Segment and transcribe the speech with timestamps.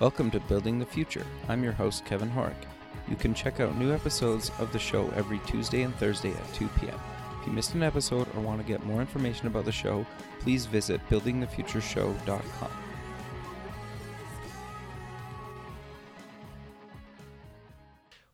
[0.00, 1.26] Welcome to Building the Future.
[1.48, 2.54] I'm your host, Kevin Horek.
[3.08, 6.68] You can check out new episodes of the show every Tuesday and Thursday at 2
[6.78, 6.94] p.m.
[7.40, 10.06] If you missed an episode or want to get more information about the show,
[10.38, 12.70] please visit buildingthefutureshow.com.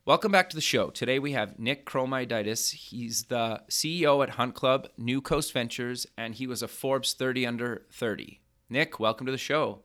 [0.05, 0.91] Welcome back to the show.
[0.91, 2.73] Today we have Nick Chromydas.
[2.73, 7.47] He's the CEO at Hunt Club, New Coast Ventures, and he was a Forbes 30
[7.47, 8.39] under 30.
[8.69, 9.81] Nick, welcome to the show.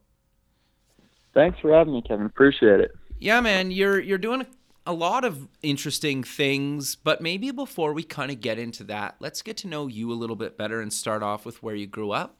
[1.34, 2.26] Thanks for having me, Kevin.
[2.26, 2.92] Appreciate it.
[3.18, 4.46] Yeah, man, you're you're doing
[4.86, 9.42] a lot of interesting things, but maybe before we kind of get into that, let's
[9.42, 12.10] get to know you a little bit better and start off with where you grew
[12.12, 12.36] up.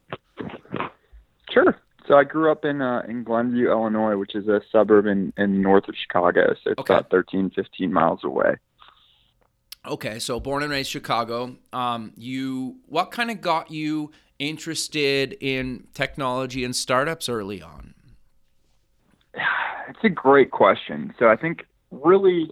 [1.53, 1.77] Sure.
[2.09, 5.61] So I grew up in uh, in Glenview, Illinois, which is a suburb in, in
[5.63, 6.55] north of Chicago.
[6.65, 6.95] So it's Okay.
[6.95, 8.57] about 13, 15 miles away.
[9.87, 11.57] Okay, so born and raised Chicago.
[11.73, 17.95] Um, you what kind of got you interested in technology and startups early on?
[19.91, 21.13] It's a great question.
[21.19, 22.51] So I think really,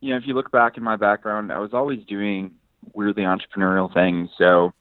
[0.00, 2.52] you know, if you look back in my background, I was always doing
[2.94, 4.28] weirdly entrepreneurial things.
[4.36, 4.72] So,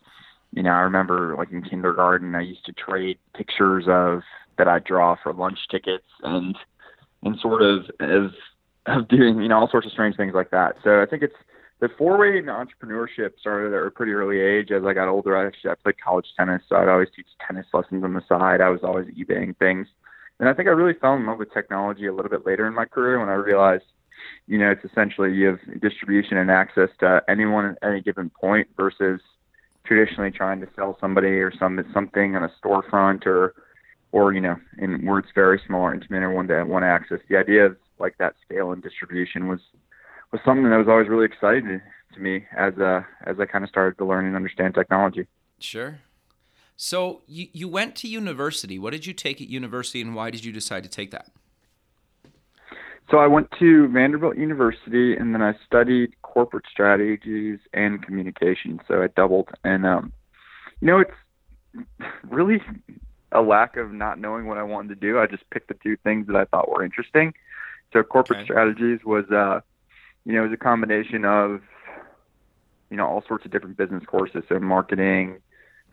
[0.52, 4.22] you know, I remember like in kindergarten, I used to trade pictures of
[4.58, 6.58] that I draw for lunch tickets and
[7.24, 8.32] and sort of of
[8.86, 10.76] of doing you know all sorts of strange things like that.
[10.84, 11.36] So I think it's
[11.80, 14.72] the foray into entrepreneurship started at a pretty early age.
[14.72, 17.68] As I got older, I actually I played college tennis, so I'd always teach tennis
[17.74, 18.62] lessons on the side.
[18.62, 19.88] I was always eBaying things.
[20.40, 22.74] And I think I really fell in love with technology a little bit later in
[22.74, 23.86] my career when I realized,
[24.46, 28.68] you know, it's essentially you have distribution and access to anyone at any given point
[28.78, 29.20] versus
[29.86, 33.56] traditionally trying to sell somebody or some something on a storefront or
[34.12, 37.20] or you know in words very small or intimate or one to one access.
[37.30, 39.60] The idea of like that scale and distribution was
[40.32, 41.82] was something that was always really exciting
[42.14, 45.26] to me as uh as I kind of started to learn and understand technology.
[45.60, 46.00] Sure.
[46.78, 48.80] So you you went to university.
[48.80, 51.32] What did you take at university, and why did you decide to take that?
[53.10, 58.82] So I went to Vanderbilt University and then I studied corporate strategies and communication.
[58.88, 60.14] So I doubled and um
[60.82, 61.12] you know it's
[62.30, 62.62] really
[63.32, 65.20] a lack of not knowing what I wanted to do.
[65.20, 67.34] I just picked the two things that I thought were interesting.
[67.94, 68.44] So corporate Okay.
[68.44, 69.62] strategies was uh
[70.26, 71.62] you know, it was a combination of
[72.90, 75.40] you know, all sorts of different business courses, so marketing,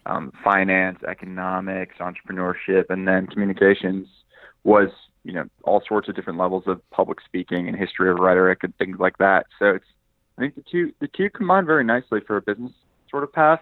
[0.07, 4.07] um, finance, economics, entrepreneurship, and then communications
[4.65, 4.89] was
[5.25, 8.77] you know all sorts of different levels of public speaking and history of rhetoric and
[8.77, 9.47] things like that.
[9.59, 9.87] So it's
[10.39, 12.73] I think the two the two combine very nicely for a business
[13.11, 13.61] sort of path.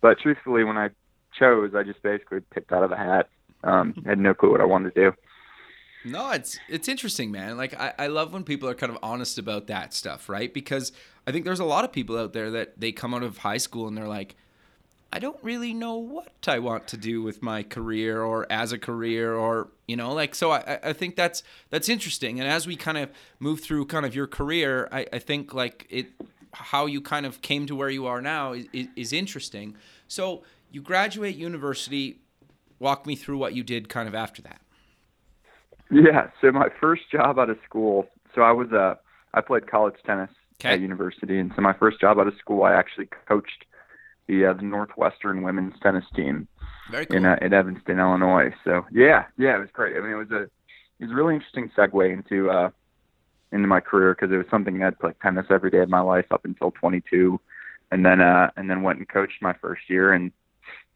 [0.00, 0.90] But truthfully, when I
[1.38, 3.28] chose, I just basically picked out of a hat.
[3.62, 5.16] Um, had no clue what I wanted to do.
[6.04, 7.56] No, it's it's interesting, man.
[7.56, 10.52] Like I, I love when people are kind of honest about that stuff, right?
[10.52, 10.92] Because
[11.26, 13.56] I think there's a lot of people out there that they come out of high
[13.56, 14.36] school and they're like,
[15.14, 18.78] I don't really know what I want to do with my career or as a
[18.78, 22.40] career or you know, like so I, I- think that's that's interesting.
[22.40, 25.86] And as we kind of move through kind of your career, I, I think like
[25.88, 26.08] it
[26.52, 29.76] how you kind of came to where you are now is, is, is interesting.
[30.08, 30.42] So
[30.72, 32.18] you graduate university,
[32.80, 34.60] walk me through what you did kind of after that.
[35.92, 36.30] Yeah.
[36.40, 38.08] So my first job out of school.
[38.34, 38.96] So I was uh
[39.32, 40.70] I played college tennis Okay.
[40.74, 43.64] at university, and so my first job out of school, I actually coached
[44.26, 46.48] the uh, the Northwestern women's tennis team
[46.90, 47.16] cool.
[47.16, 48.50] in uh, in Evanston, Illinois.
[48.64, 49.96] So yeah, yeah, it was great.
[49.96, 52.70] I mean, it was a it was a really interesting segue into uh
[53.52, 56.26] into my career because it was something I'd played tennis every day of my life
[56.30, 57.40] up until 22,
[57.90, 60.32] and then uh and then went and coached my first year and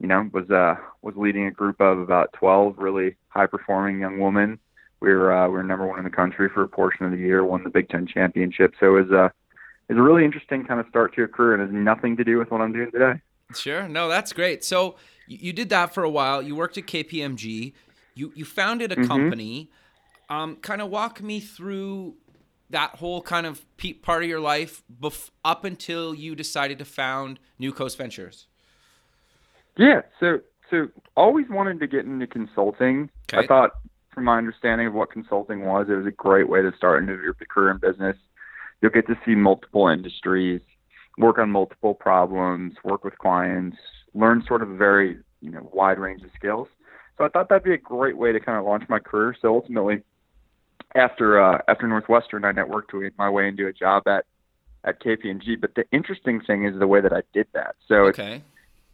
[0.01, 4.19] you know was uh was leading a group of about 12 really high performing young
[4.19, 4.59] women.
[5.01, 7.19] We were uh, we were number one in the country for a portion of the
[7.19, 8.75] year, won the Big Ten championship.
[8.81, 9.29] So it was uh
[9.89, 12.39] was a really interesting kind of start to your career and has nothing to do
[12.39, 13.21] with what I'm doing today.
[13.55, 13.89] Sure.
[13.89, 14.63] No, that's great.
[14.65, 16.43] So you, did that for a while.
[16.43, 17.73] You worked at KPMG.
[18.15, 19.07] You you founded a Mhm.
[19.07, 19.71] company.
[20.29, 22.17] Um, kind of walk me through
[22.71, 23.65] that whole kind of
[24.03, 28.47] part of your life bef- up until you decided to found New Coast Ventures.
[29.77, 30.41] Yeah, so
[30.71, 33.09] so always wanted to get into consulting.
[33.33, 33.45] Okay.
[33.45, 33.71] I thought,
[34.13, 37.07] from my understanding of what consulting was, it was a great way to start a
[37.07, 38.17] new your career in business.
[38.81, 40.61] You'll get to see multiple industries,
[41.19, 43.77] work on multiple problems, work with clients,
[44.15, 46.69] learn sort of a very you know wide range of skills.
[47.17, 49.35] So I thought that'd be a great way to kind of launch my career.
[49.41, 50.03] So ultimately,
[50.95, 54.25] after uh, after Northwestern, I networked my way into a job at
[54.85, 55.61] at KPMG.
[55.61, 57.75] But the interesting thing is the way that I did that.
[57.87, 58.43] So Okay.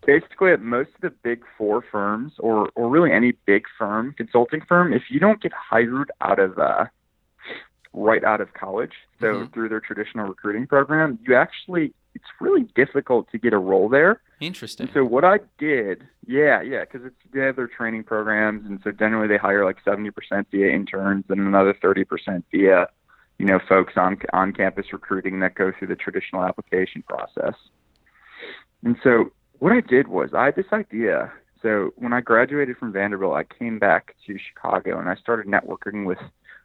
[0.07, 4.61] basically at most of the big four firms or or really any big firm consulting
[4.69, 6.85] firm if you don't get hired out of uh
[7.95, 9.53] right out of college so Mhm.
[9.53, 14.21] through their traditional recruiting program you actually it's really difficult to get a role there.
[14.39, 14.87] Interesting.
[14.87, 18.81] And so what I did, yeah, yeah, because it's they have their training programs, and
[18.85, 22.87] so generally they hire like seventy percent via interns and another thirty percent via,
[23.39, 27.55] you know, folks on on campus recruiting that go through the traditional application process.
[28.85, 31.33] And so what I did was I had this idea.
[31.63, 36.05] So when I graduated from Vanderbilt, I came back to Chicago and I started networking
[36.05, 36.19] with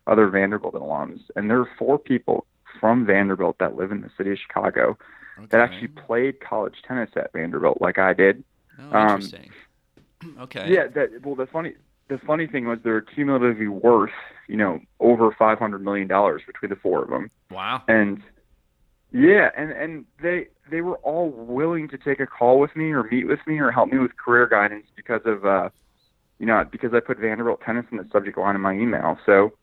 [0.09, 1.21] other Vanderbilt alums.
[1.35, 2.45] And there are four people
[2.79, 4.97] from Vanderbilt that live in the city of Chicago
[5.37, 5.47] okay.
[5.51, 8.43] that actually played college tennis at Vanderbilt, like I did.
[8.79, 9.51] Oh, um, interesting.
[10.39, 10.73] Okay.
[10.73, 10.87] Yeah.
[10.87, 11.73] That, well, the funny
[12.09, 14.11] the funny thing was they're cumulatively worth
[14.47, 17.29] you know over five hundred million dollars between the four of them.
[17.51, 17.83] Wow.
[17.87, 18.21] And
[19.11, 23.03] yeah, and and they they were all willing to take a call with me or
[23.03, 25.69] meet with me or help me with career guidance because of uh
[26.39, 29.17] you know because I put Vanderbilt tennis in the subject line in my email.
[29.25, 29.53] So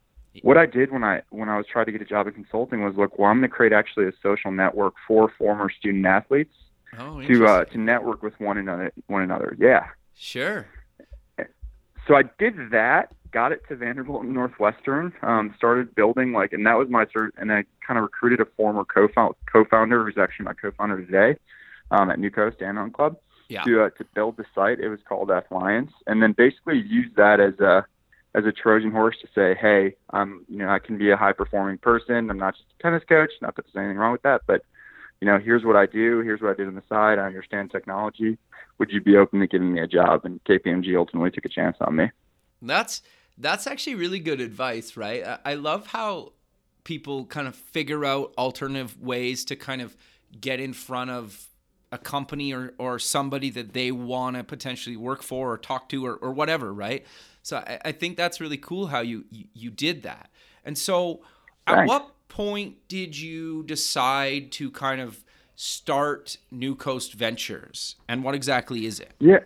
[0.43, 2.85] what I did when I when I was trying to get a job in consulting
[2.85, 6.55] was look, well, I'm going to create actually a social network for former student athletes
[6.99, 9.57] oh, to uh, to network with one another one another.
[9.59, 9.87] Yeah.
[10.15, 10.67] Sure.
[12.07, 16.65] So I did that, got it to Vanderbilt and Northwestern, um, started building like, and
[16.67, 20.45] that was my cert, and I kind of recruited a former co-founder, co-founder who's actually
[20.45, 21.37] my co-founder today
[21.91, 23.17] um, at New Coast Anon Club
[23.49, 23.63] yeah.
[23.63, 24.81] to uh, to build the site.
[24.81, 27.87] It was called Alliance, and then basically use that as a
[28.37, 31.33] as a Trojan horse to say, hey, I'm, you know, I can be a high
[31.33, 32.31] performing person.
[32.31, 33.31] I'm not just a tennis coach.
[33.41, 34.63] Not that there's anything wrong with that, but,
[35.21, 36.21] you know, here's what I do.
[36.21, 37.19] Here's what I did on the side.
[37.19, 38.37] I understand technology.
[38.79, 40.27] Would you be open to giving me a job?
[40.27, 42.11] And KPMG ultimately took a chance on me.
[42.61, 43.01] That's
[43.39, 45.39] that's actually really good advice, right?
[45.45, 46.33] I love how
[46.85, 49.97] people kind of figure out alternative ways to kind of
[50.41, 51.49] get in front of
[51.93, 56.05] a company or, or somebody that they want to potentially work for or talk to
[56.05, 57.07] or, or whatever, right?
[57.43, 60.31] So I, I think that's really cool how you, you, you did that.
[60.65, 61.21] And so,
[61.67, 61.83] Thanks.
[61.83, 65.25] at what point did you decide to kind of
[65.55, 69.13] start New Coast Ventures, and what exactly is it?
[69.19, 69.39] Yeah.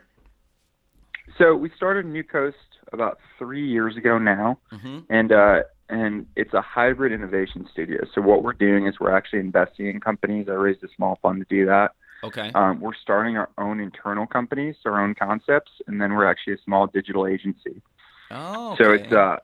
[1.38, 2.56] So we started New Coast
[2.92, 5.00] about three years ago now, mm-hmm.
[5.08, 8.04] and uh, and it's a hybrid innovation studio.
[8.14, 10.48] So what we're doing is we're actually investing in companies.
[10.48, 11.92] I raised a small fund to do that.
[12.22, 12.50] Okay.
[12.54, 16.58] Um, we're starting our own internal companies, our own concepts, and then we're actually a
[16.64, 17.82] small digital agency.
[18.30, 18.72] Oh.
[18.72, 18.84] Okay.
[18.84, 19.36] So it's uh,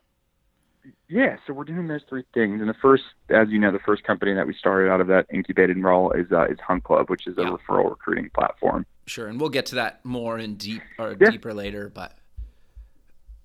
[1.08, 1.37] yeah.
[1.46, 4.34] So we're doing those three things, and the first, as you know, the first company
[4.34, 7.38] that we started out of that incubated role is uh, is Hunt Club, which is
[7.38, 7.56] a yeah.
[7.56, 8.87] referral recruiting platform.
[9.06, 11.31] Sure, and we'll get to that more in deep or yeah.
[11.31, 12.17] deeper later, but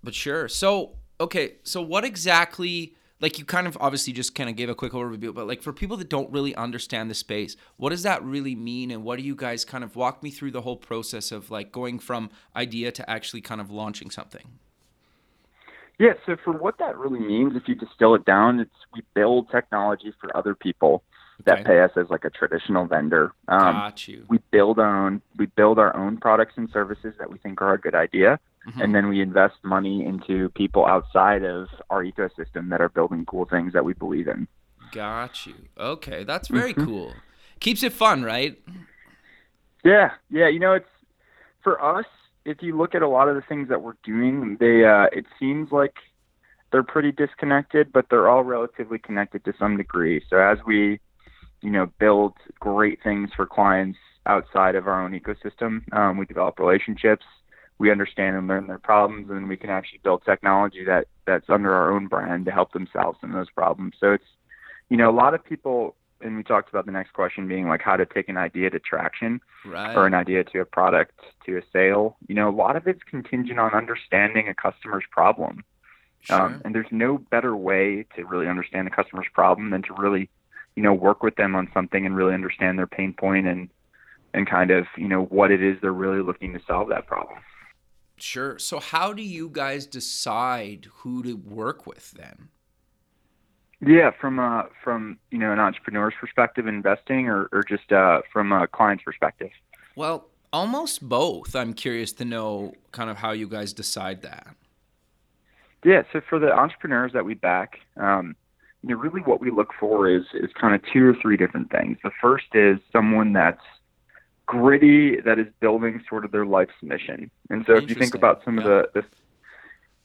[0.04, 0.48] but sure.
[0.48, 2.95] So okay, so what exactly?
[3.21, 5.71] Like you kind of obviously just kind of gave a quick overview, but like for
[5.71, 8.91] people that don't really understand the space, what does that really mean?
[8.91, 11.71] And what do you guys kind of walk me through the whole process of like
[11.71, 14.45] going from idea to actually kind of launching something?
[16.00, 19.51] Yeah, so for what that really means, if you distill it down, it's we build
[19.51, 21.03] technology for other people
[21.45, 21.63] that okay.
[21.63, 23.33] pay us as like a traditional vendor.
[23.47, 24.25] Um, Got you.
[24.27, 27.73] We build our own we build our own products and services that we think are
[27.73, 28.81] a good idea, mm-hmm.
[28.81, 33.46] and then we invest money into people outside of our ecosystem that are building cool
[33.46, 34.48] things that we believe in.
[34.92, 35.56] Got you.
[35.78, 36.86] Okay, that's very mm-hmm.
[36.86, 37.13] cool.
[37.60, 38.60] Keeps it fun, right?
[39.84, 40.48] Yeah, yeah.
[40.48, 40.90] You know, it's
[41.63, 42.06] for us.
[42.44, 45.25] If you look at a lot of the things that we're doing, they uh, it
[45.40, 45.96] seems like
[46.72, 50.24] they're pretty disconnected, but they're all relatively connected to some degree.
[50.30, 51.00] So as we
[51.62, 55.81] you know, build great things for clients outside of our own ecosystem.
[55.95, 57.26] Um, we develop relationships,
[57.81, 61.50] we understand and learn their problems, and then we can actually build technology that that's
[61.50, 63.95] under our own brand to help them solve some of those problems.
[64.00, 64.30] So it's,
[64.90, 67.81] you know, a lot of people, and we talked about the next question being like
[67.81, 69.95] how to take an idea to traction, right.
[69.95, 72.18] or an idea to a product to a sale.
[72.28, 75.64] You know, a lot of it's contingent on understanding a customer's problem.
[76.21, 76.40] Sure.
[76.40, 80.30] Um, and there's no better way to really understand the customer's problem than to really
[80.76, 83.69] you know, work with them on something and really understand their pain point and
[84.33, 87.38] and kind of, you know, what it is they're really looking to solve that problem.
[88.21, 88.59] Sure.
[88.59, 92.49] So how do you guys decide who to work with then?
[93.85, 98.51] Yeah, from uh from, you know, an entrepreneur's perspective investing or, or just uh from
[98.51, 99.49] a client's perspective.
[99.95, 101.56] Well, almost both.
[101.56, 104.56] I'm curious to know kind of how you guys decide that.
[105.83, 108.35] Yeah, so for the entrepreneurs that we back, um,
[108.83, 111.71] you know, really what we look for is is kind of two or three different
[111.71, 111.97] things.
[112.04, 113.63] The first is someone that's
[114.52, 117.31] gritty, that is building sort of their life's mission.
[117.50, 118.64] And so, if you think about some yeah.
[118.64, 119.06] of the, the,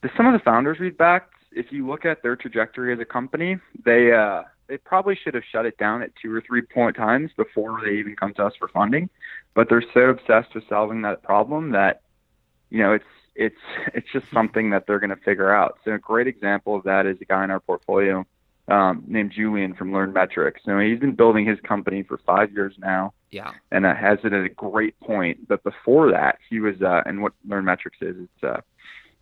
[0.02, 3.04] the some of the founders we've backed, if you look at their trajectory as a
[3.04, 6.94] company, they uh, they probably should have shut it down at two or three point
[6.94, 9.10] times before they even come to us for funding.
[9.54, 12.02] But they're so obsessed with solving that problem that
[12.70, 13.60] you know it's it's
[13.94, 15.80] it's just something that they're going to figure out.
[15.84, 18.24] So a great example of that is a guy in our portfolio
[18.68, 20.60] um, named Julian from Learn Metrics.
[20.64, 23.12] So he's been building his company for five years now.
[23.30, 23.52] Yeah.
[23.70, 25.46] And uh, has it at a great point.
[25.48, 28.60] But before that, he was, uh, and what Learn Metrics is, it's, uh,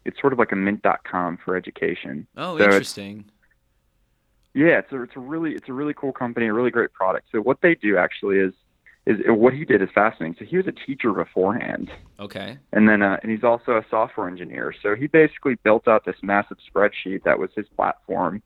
[0.05, 2.27] it's sort of like a mint.com for education.
[2.37, 3.25] Oh, So interesting.
[4.55, 7.27] Yeah, it's a, it's a really it's a really cool company, a really great product.
[7.33, 8.53] So what they do actually is
[9.07, 10.37] is what he did is fascinating.
[10.39, 12.57] So he was a teacher beforehand, Okay.
[12.73, 14.73] and then uh, and he's also a software engineer.
[14.81, 18.43] So he basically built out this massive spreadsheet that was his platform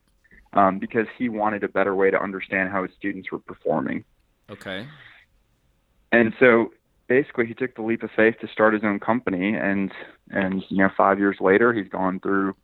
[0.59, 4.05] um, because he wanted a better way to understand how his students were performing.
[4.51, 4.89] Okay.
[6.11, 6.73] And so
[7.07, 9.93] basically, he took the leap of faith to start his own company, and
[10.31, 12.57] and you know, five years later, he's gone through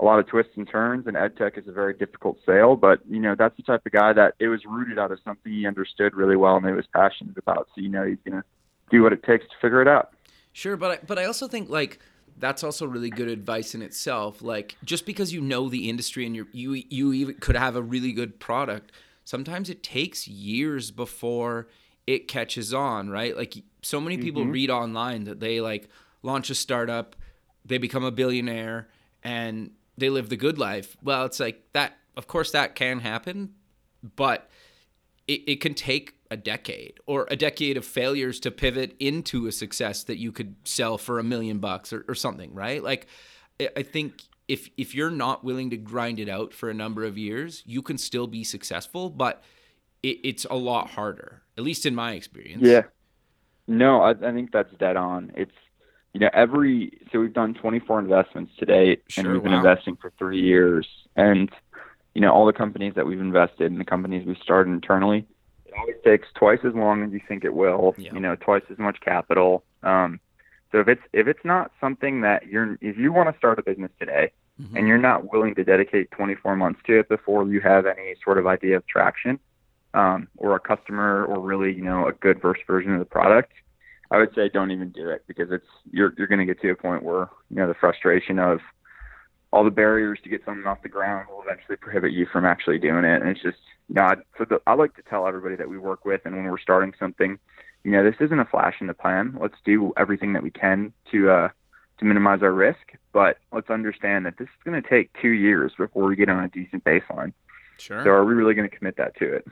[0.00, 1.06] a lot of twists and turns.
[1.06, 4.14] And EdTech is a very difficult sale, but you know, that's the type of guy
[4.14, 7.36] that it was rooted out of something he understood really well and he was passionate
[7.36, 7.68] about.
[7.74, 8.44] So you know, he's gonna
[8.90, 10.14] do what it takes to figure it out.
[10.52, 11.98] Sure, but I, but I also think like
[12.38, 14.42] that's also really good advice in itself.
[14.42, 17.82] Like just because you know the industry and you you you even could have a
[17.82, 18.92] really good product,
[19.24, 21.68] sometimes it takes years before
[22.06, 23.36] it catches on, right?
[23.36, 24.52] Like so many people mm-hmm.
[24.52, 25.88] read online that they like
[26.22, 27.16] launch a startup,
[27.64, 28.88] they become a billionaire
[29.22, 30.96] and they live the good life.
[31.02, 33.54] Well, it's like that of course that can happen,
[34.16, 34.50] but
[35.26, 39.52] it, it can take a decade or a decade of failures to pivot into a
[39.52, 42.82] success that you could sell for a million bucks or, or something, right?
[42.82, 43.06] Like,
[43.60, 47.16] I- think if if you're not willing to grind it out for a number of
[47.16, 49.42] years, you can still be successful, but
[50.02, 52.62] it, it's a lot harder, at least in my experience.
[52.62, 52.82] Yeah.
[53.66, 55.32] No, I, I think that's dead on.
[55.36, 55.54] It's
[56.12, 59.58] you know every so we've done 24 investments to date, Sure, and we've been wow.
[59.58, 60.86] investing for three years.
[61.16, 61.50] And
[62.14, 65.26] you know all the companies that we've invested in, the companies we started internally,
[65.78, 67.94] always takes twice as long as you think it will.
[67.98, 68.12] Yeah.
[68.14, 69.64] You know, twice as much capital.
[69.82, 70.20] Um,
[70.72, 73.62] so if it's if it's not something that you're if you want to start a
[73.62, 74.76] business today Mhm.
[74.76, 78.38] and you're not willing to dedicate 24 months to it before you have any sort
[78.38, 79.38] of idea of traction
[79.94, 83.52] um, or a customer or really you know a good first version of the product
[84.12, 86.70] i would say don't even do it because it's you're you're going to get to
[86.70, 88.60] a point where you know the frustration of
[89.54, 92.78] all the barriers to get something off the ground will eventually prohibit you from actually
[92.78, 93.58] doing it and it's just
[93.88, 96.34] you know I, so the, i like to tell everybody that we work with and
[96.34, 97.38] when we're starting something
[97.84, 100.92] you know this isn't a flash in the pan let's do everything that we can
[101.12, 101.48] to uh
[101.98, 105.72] to minimize our risk, but let's understand that this is going to take two years
[105.78, 107.32] before we get on a decent baseline.
[107.78, 108.02] Sure.
[108.04, 109.46] So, are we really going to commit that to it?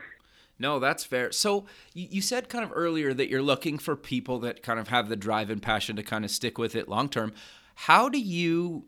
[0.59, 1.33] No, that's fair.
[1.33, 5.09] So you, said kind of earlier that you're looking for people that kind of have
[5.09, 7.33] the drive and passion to kind of stick with it long term.
[7.75, 8.85] How do you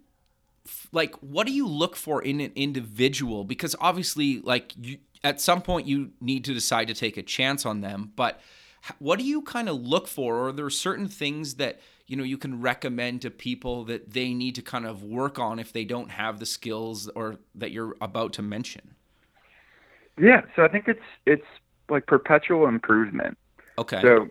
[0.92, 5.62] like what do you look for in an individual because obviously like you at some
[5.62, 8.40] point you need to decide to take a chance on them, but
[8.98, 12.22] what do you kind of look for or are there certain things that you know
[12.22, 15.84] you can recommend to people that they need to kind of work on if they
[15.84, 18.94] don't have the skills or that you're about to mention?
[20.20, 20.42] Yeah.
[20.54, 21.46] So, I think it's it's
[21.88, 23.38] like perpetual improvement.
[23.78, 24.00] Okay.
[24.02, 24.28] So,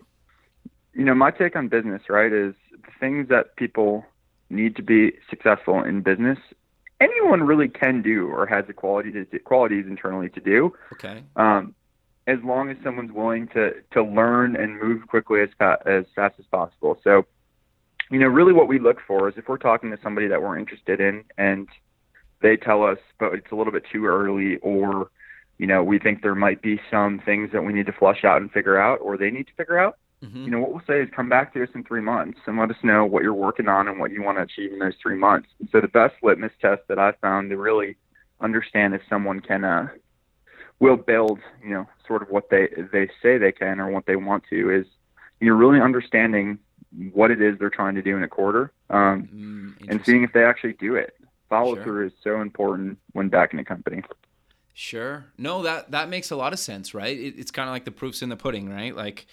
[0.94, 4.06] you know, my take on business, right, is the things that people
[4.54, 6.38] need to be successful in business.
[7.00, 10.74] Anyone really can do or has the quality to, qualities internally to do.
[10.92, 11.22] okay.
[11.36, 11.74] um,
[12.26, 16.34] as long as someone's willing to to learn and move quickly as fa- as fast
[16.38, 16.98] as possible.
[17.04, 17.26] So,
[18.10, 20.58] you know, really what we look for is if we're talking to somebody that we're
[20.58, 21.68] interested in and
[22.40, 25.10] they tell us, but it's a little bit too early, or
[25.58, 28.40] you know, we think there might be some things that we need to flush out
[28.40, 29.98] and figure out, or they need to figure out.
[30.24, 30.44] Mhm.
[30.44, 32.70] You know, what we'll say is come back to us in three months and let
[32.70, 35.16] us know what you're working on and what you want to achieve in those three
[35.16, 35.48] months.
[35.60, 37.96] And so the best litmus test that I found to really
[38.40, 39.88] understand if someone can uh,
[40.80, 44.16] will build, you know, sort of what they they say they can or what they
[44.16, 44.86] want to is
[45.40, 46.58] you're really understanding
[47.12, 50.32] what it is they're trying to do in a quarter um, Mm, and seeing if
[50.32, 51.16] they actually do it.
[51.48, 51.84] Follow Sure.
[51.84, 54.02] through is so important when backing a company.
[54.72, 55.26] Sure.
[55.38, 57.16] No, that that makes a lot of sense, right?
[57.16, 58.94] It, it's kind of like the proofs in the pudding, right?
[58.94, 59.26] Like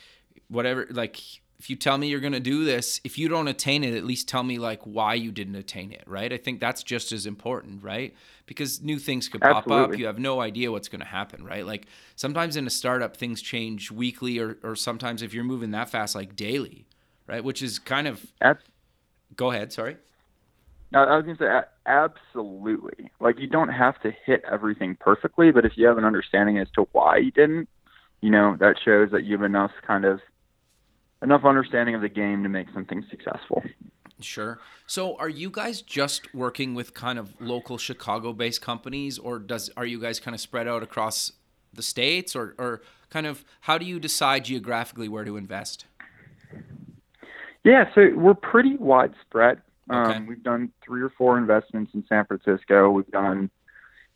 [0.51, 1.19] whatever like
[1.59, 4.03] if you tell me you're going to do this, if you don't attain it, at
[4.03, 6.33] least tell me like why you didn't attain it, right?
[6.33, 8.15] I think that's just as important, right?
[8.47, 9.95] Because new things could pop up.
[9.95, 11.63] You have no idea what's going to happen, right?
[11.63, 15.89] Like sometimes in a startup things change weekly or or sometimes if you're moving that
[15.89, 16.87] fast like daily,
[17.27, 17.43] right?
[17.43, 18.63] Which is kind of That's
[19.35, 19.97] Go ahead, sorry.
[20.93, 23.11] I was going to say absolutely.
[23.19, 26.67] Like you don't have to hit everything perfectly, but if you have an understanding as
[26.75, 27.69] to why you didn't,
[28.19, 30.19] you know, that shows that you have enough kind of
[31.21, 33.63] enough understanding of the game to make something successful.
[34.19, 34.59] Sure.
[34.85, 39.85] So, are you guys just working with kind of local Chicago-based companies, or does are
[39.85, 41.31] you guys kind of spread out across
[41.73, 45.85] the states, or or kind of how do you decide geographically where to invest?
[47.63, 49.61] Yeah, so we're pretty widespread.
[49.91, 50.13] Okay.
[50.13, 52.89] Um, we've done three or four investments in San Francisco.
[52.89, 53.49] We've done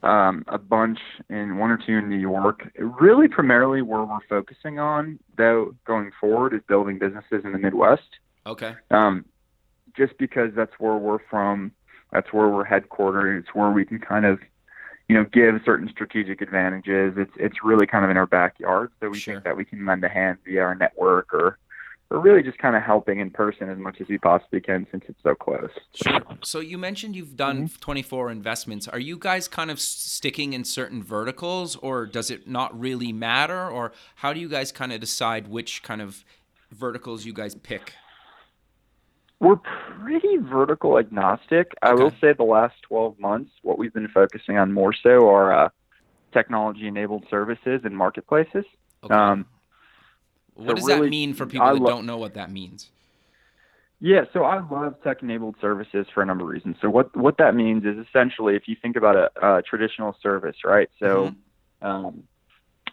[0.03, 0.99] um, a bunch
[1.29, 2.69] in one or two in New York.
[2.77, 8.09] Really, primarily where we're focusing on, though, going forward is building businesses in the Midwest.
[8.45, 8.75] Okay.
[8.91, 9.25] Um,
[9.97, 11.71] just because that's where we're from,
[12.11, 13.39] that's where we're headquartered.
[13.39, 14.39] It's where we can kind of,
[15.07, 17.13] you know, give certain strategic advantages.
[17.17, 19.35] It's it's really kind of in our backyard, so we Sure.
[19.35, 21.57] think that we can lend a hand via our network or.
[22.11, 25.05] Or really just kind of helping in person as much as we possibly can since
[25.07, 25.71] it's so close.
[25.95, 26.21] Sure.
[26.43, 27.79] So you mentioned you've done Mm-hmm.
[27.79, 28.87] 24 investments.
[28.87, 33.67] Are you guys kind of sticking in certain verticals or does it not really matter
[33.67, 36.23] or how do you guys kind of decide which kind of
[36.71, 37.93] verticals you guys pick?
[39.39, 39.57] We're
[39.99, 41.73] pretty vertical agnostic.
[41.81, 45.65] I will say the last 12 months, what we've been focusing on more so are
[45.65, 45.69] uh,
[46.33, 48.65] technology enabled services and marketplaces.
[49.03, 49.13] Okay.
[49.13, 49.45] Um,
[50.55, 52.89] what does that mean for people I that lo- don't know what that means?
[53.99, 56.75] yeah, so I love tech enabled services for a number of reasons.
[56.81, 60.57] So, what, what that means is essentially if you think about a, a traditional service,
[60.65, 60.89] right?
[60.99, 61.33] So,
[61.81, 62.23] um,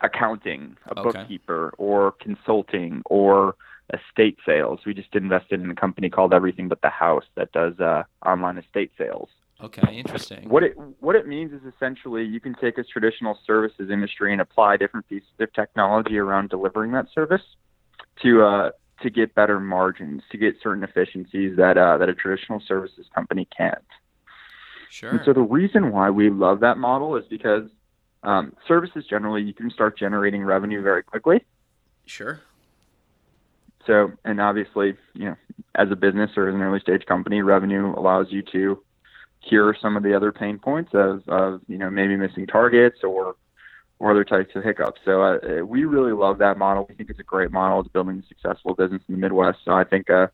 [0.00, 1.08] accounting, a Mm-hmm.
[1.08, 1.18] Okay.
[1.20, 3.54] bookkeeper, or consulting, or
[3.92, 4.80] estate sales.
[4.86, 8.58] We just invested in a company called Everything But the House that does uh, online
[8.58, 9.28] estate sales.
[9.62, 10.48] Okay, interesting.
[10.48, 14.40] What it what it means is essentially you can take a traditional services industry and
[14.40, 17.42] apply different pieces of technology around delivering that service
[18.22, 18.70] to uh,
[19.02, 23.46] to get better margins, to get certain efficiencies that uh, that a traditional services company
[23.56, 23.84] can't.
[24.90, 25.10] Sure.
[25.10, 27.70] And so the reason why we love that model is because
[28.24, 31.44] um, services generally you can start generating revenue very quickly.
[32.06, 32.40] sure.
[33.86, 35.36] So, and obviously, you know,
[35.74, 38.80] as a business or as an early stage company, revenue allows you to
[39.48, 43.36] cure some of the other pain points of, of you know, maybe missing targets or
[44.02, 45.00] or other types of hiccups.
[45.04, 46.86] So, uh, we really love that model.
[46.88, 49.60] We think it's a great model to building a successful business in the Midwest.
[49.64, 50.26] So, I think, uh,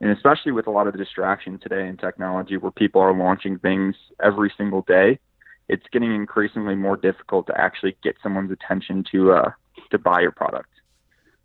[0.00, 3.58] and especially with a lot of the distraction today in technology, where people are launching
[3.58, 5.18] things every single day,
[5.68, 9.50] it's getting increasingly more difficult to actually get someone's attention to uh,
[9.90, 10.70] to buy your product.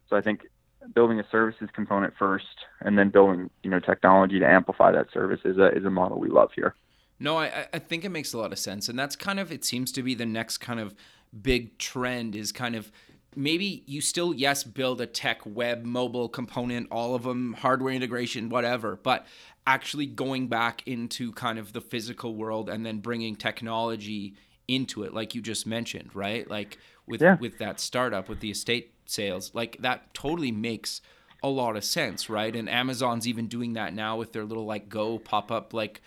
[0.10, 0.48] So, I think
[0.95, 2.45] building a services component first
[2.79, 6.18] and then building you know technology to amplify that service is a is a model
[6.18, 6.75] we love here
[7.22, 8.90] No, I, I- think it makes a lot of sense.
[8.90, 10.96] And that's kind of, it seems to be the next kind of
[11.42, 12.92] big trend is kind of
[13.36, 18.50] maybe you still, yes, build a tech, web, mobile component, all of them, hardware integration,
[18.50, 19.25] whatever, but
[19.66, 24.34] actually going back into kind of the physical world and then bringing technology
[24.68, 26.50] into it, like you just mentioned, right?
[26.50, 27.38] Like with, Yeah.
[27.40, 31.01] with that startup, with the estate sales, like that totally makes
[31.44, 32.55] a lot of sense, right?
[32.55, 36.01] And Amazon's even doing that now with their little like Go pop up like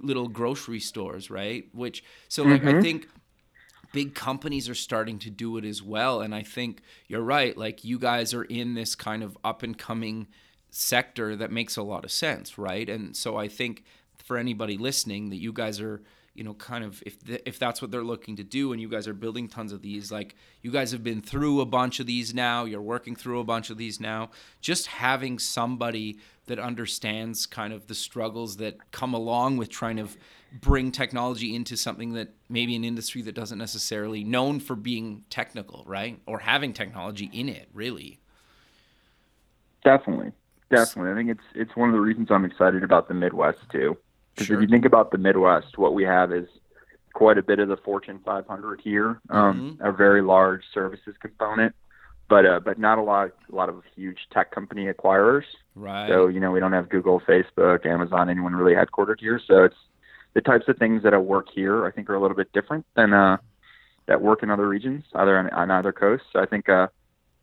[0.00, 1.66] little grocery stores, right?
[1.72, 2.80] Which so like I mm-hmm.
[2.80, 3.08] think
[3.92, 7.84] big companies are starting to do it as well and I think you're right, like
[7.84, 10.28] you guys are in this kind of up and coming
[10.70, 12.88] sector that makes a lot of sense, right?
[12.88, 13.84] And so I think
[14.16, 16.02] for anybody listening that you guys are
[16.34, 18.88] you know kind of if th- if that's what they're looking to do and you
[18.88, 22.06] guys are building tons of these like you guys have been through a bunch of
[22.06, 26.18] these now you're working through a bunch of these now just having somebody
[26.50, 30.08] that understands kind of the struggles that come along with trying to
[30.60, 35.84] bring technology into something that maybe an industry that doesn't necessarily known for being technical
[35.86, 36.18] right?
[36.26, 38.18] Or having technology in it really.
[39.84, 40.32] Definitely.
[40.70, 41.12] Definitely.
[41.12, 43.96] I think it's it's one of the reasons i'm excited about the midwest too.
[44.34, 44.56] Because Sure.
[44.56, 46.48] if you think about the midwest what we have is
[47.12, 51.76] quite a bit of the fortune 500 here um, a very large services component
[52.30, 55.42] but uh, but not a lot a lot of huge tech company acquirers
[55.74, 59.38] right So, you know, we don't have Google, Facebook, Amazon, anyone really headquartered here.
[59.46, 59.76] So it's
[60.32, 63.12] the types of things that work here, I think, are a little bit different than
[63.12, 63.36] uh,
[64.06, 66.22] that work in other regions, either on, on either coast.
[66.32, 66.86] So I think, uh,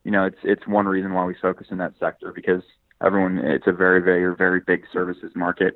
[0.03, 2.63] you know, it's it's one reason why we focus in that sector because
[3.05, 5.75] everyone, it's a very, very, very big services market.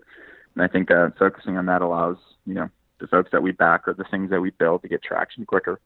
[0.55, 2.69] And I think uh, focusing on that allows, you know,
[2.99, 5.79] the folks that we back or the things that we build to get traction quicker.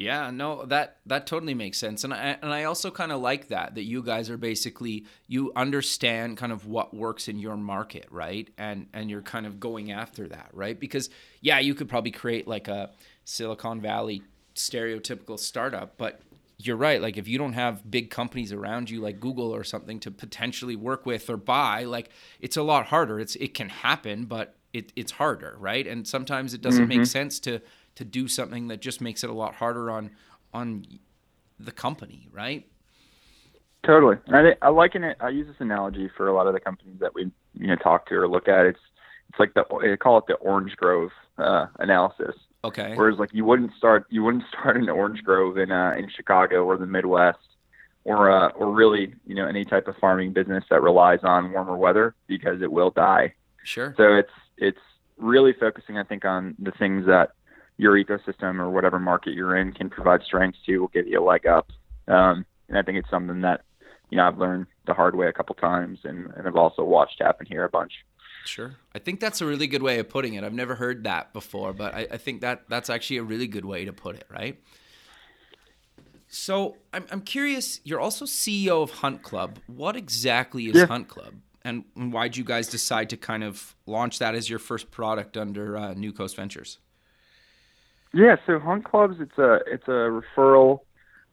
[0.00, 3.48] Yeah, no, that that totally makes sense, and I and I also kind of like
[3.48, 8.06] that that you guys are basically you understand kind of what works in your market,
[8.10, 8.48] right?
[8.56, 10.80] And and you're kind of going after that, right?
[10.80, 11.10] Because
[11.42, 12.92] yeah, you could probably create like a
[13.26, 14.22] Silicon Valley
[14.54, 16.22] stereotypical startup, but
[16.56, 17.02] you're right.
[17.02, 20.76] Like if you don't have big companies around you like Google or something to potentially
[20.76, 22.08] work with or buy, like
[22.40, 23.20] it's a lot harder.
[23.20, 25.86] It's it can happen, but it, it's harder, right?
[25.86, 27.04] And sometimes it doesn't make mm-hmm.
[27.04, 27.60] sense to
[27.96, 30.10] to do something that just makes it a lot harder on
[30.52, 30.84] on
[31.58, 32.66] the company, right?
[33.84, 34.16] Totally.
[34.28, 35.16] I, I liken it.
[35.20, 38.06] I use this analogy for a lot of the companies that we you know talk
[38.06, 38.66] to or look at.
[38.66, 38.80] It's
[39.28, 42.34] it's like the they call it the Orange Grove uh, analysis.
[42.62, 42.94] Okay.
[42.94, 46.64] Whereas like you wouldn't start you wouldn't start an Orange Grove in uh, in Chicago
[46.64, 47.38] or the Midwest
[48.04, 51.76] or uh, or really you know any type of farming business that relies on warmer
[51.76, 53.34] weather because it will die.
[53.64, 53.94] Sure.
[53.96, 54.78] So it's it's
[55.16, 57.30] really focusing I think on the things that
[57.80, 61.24] your ecosystem or whatever market you're in can provide strengths to will give you a
[61.24, 61.70] leg up.
[62.08, 63.62] Um, and I think it's something that
[64.10, 67.20] you know I've learned the hard way a couple times, and, and I've also watched
[67.22, 67.92] happen here a bunch.
[68.44, 70.44] Sure, I think that's a really good way of putting it.
[70.44, 73.64] I've never heard that before, but I, I think that that's actually a really good
[73.64, 74.60] way to put it, right?
[76.28, 77.80] So I'm I'm curious.
[77.84, 79.58] You're also CEO of Hunt Club.
[79.66, 80.86] What exactly is Yeah.
[80.86, 84.90] Hunt Club, and why'd you guys decide to kind of launch that as your first
[84.90, 86.78] product under uh, New Coast Ventures?
[88.12, 90.80] Yeah, so Hunt Clubs, it's a it's a referral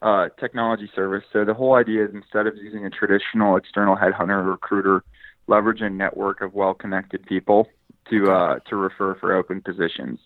[0.01, 1.23] uh, technology service.
[1.33, 5.03] So the whole idea is instead of using a traditional external headhunter or recruiter,
[5.47, 7.67] leverage a network of well-connected people
[8.09, 10.19] to uh, to refer for open positions.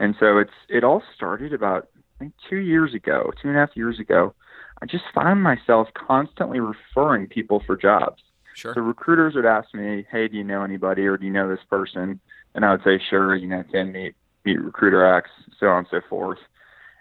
[0.00, 3.60] And so it's it all started about I think two years ago, two and a
[3.60, 4.34] half years ago.
[4.82, 8.22] I just found myself constantly referring people for jobs.
[8.54, 8.74] Sure.
[8.74, 11.64] So recruiters would ask me, "Hey, do you know anybody, or do you know this
[11.68, 12.20] person?"
[12.54, 15.86] And I would say, "Sure, you know, Tim, meet meet recruiter X, so on and
[15.90, 16.38] so forth."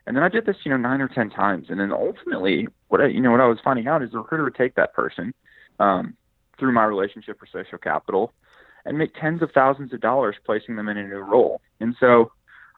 [0.06, 3.01] And then I did this, you know, nine or ten times, and then ultimately, what
[3.01, 5.34] I, you know, what I was finding out is the recruiter would take that person
[5.79, 6.15] um,
[6.60, 8.34] through my relationship for social capital
[8.86, 11.62] and make tens of thousands of dollars placing them in a new role.
[11.79, 12.32] And so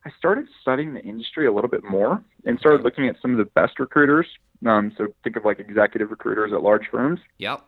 [0.06, 3.38] I started studying the industry a little bit more and started looking at some of
[3.38, 4.28] the best recruiters.
[4.66, 7.20] Um, so think of like executive recruiters at large firms.
[7.40, 7.62] Yep.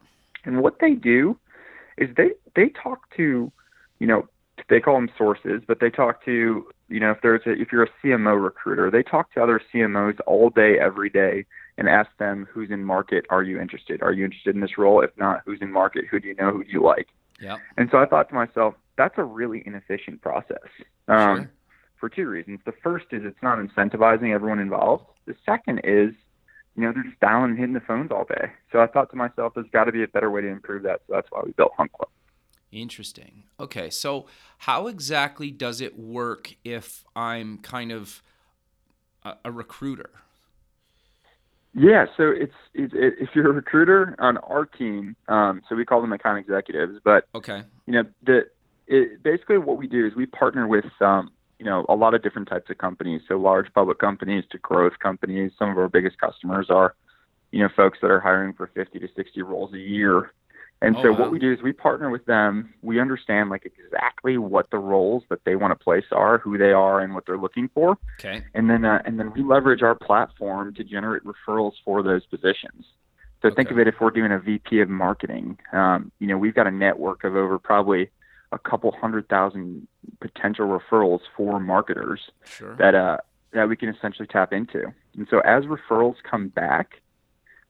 [0.46, 1.38] And what they do
[1.98, 3.52] is they they talk to,
[4.00, 4.28] you know,
[4.70, 7.84] they call them sources, but they talk to, you know, if there's a, if you're
[7.84, 11.46] a CMO recruiter, they talk to other CMOs all day every day
[11.78, 14.02] and ask them who's in market, are you interested?
[14.02, 15.02] Are you interested in this role?
[15.02, 16.06] If not, who's in market?
[16.10, 16.52] Who do you know?
[16.52, 17.08] Who do you like?
[17.40, 17.60] Yep.
[17.78, 20.58] And so I thought to myself, that's a really inefficient process.
[21.08, 21.52] Um, Sure.
[22.00, 22.60] For two reasons.
[22.64, 25.06] The first is it's not incentivizing everyone involved.
[25.26, 26.14] The second is,
[26.76, 28.52] you know, they're just dialing and hitting the phones all day.
[28.72, 31.02] So I thought to myself, there's got to be a better way to improve that.
[31.08, 32.10] So that's why we built Hunt Club.
[32.72, 33.44] Interesting.
[33.60, 34.28] Okay, so
[34.60, 38.22] how exactly does it work if I'm kind of
[39.24, 40.10] a, a recruiter?
[41.74, 45.86] Yeah, so it's, it's it, if you're a recruiter on our team, um, so we
[45.86, 47.64] call them account executives, but Okay.
[47.86, 48.48] you know the
[48.88, 52.24] it, basically what we do is we partner with um, you know a lot of
[52.24, 55.52] different types of companies, so large public companies to growth companies.
[55.60, 56.96] Some of our biggest customers are
[57.52, 60.34] you know folks that are hiring for 50 to 60 roles a year.
[60.82, 61.20] And Oh, so wow.
[61.22, 62.74] what we do is we partner with them.
[62.84, 66.72] We understand like exactly what the roles that they want to place are, who they
[66.72, 68.44] are, and what they're looking for Okay.
[68.54, 72.86] and then uh, and then we leverage our platform to generate referrals for those positions.
[73.42, 76.56] So think of it if we're doing a VP of marketing, um, you know, we've
[76.56, 78.10] got a network of over probably
[78.52, 79.88] a couple hundred thousand
[80.22, 82.76] potential referrals for marketers Sure.
[82.78, 83.18] that uh,
[83.54, 84.92] that we can essentially tap into.
[85.16, 87.02] And so as referrals come back,